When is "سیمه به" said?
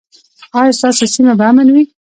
1.13-1.45